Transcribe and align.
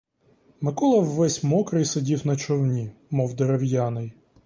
Микола 0.61 0.99
ввесь 1.03 1.43
мокрий 1.43 1.85
сидів 1.85 2.27
на 2.27 2.35
човні, 2.35 2.91
мов 3.09 3.35
дерев'яний. 3.35 4.13